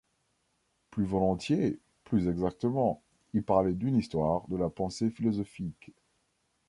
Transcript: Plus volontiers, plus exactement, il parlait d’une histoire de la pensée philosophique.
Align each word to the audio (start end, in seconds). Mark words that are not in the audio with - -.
Plus 0.89 1.05
volontiers, 1.05 1.79
plus 2.05 2.27
exactement, 2.27 3.03
il 3.35 3.43
parlait 3.43 3.75
d’une 3.75 3.97
histoire 3.97 4.47
de 4.47 4.57
la 4.57 4.71
pensée 4.71 5.11
philosophique. 5.11 5.91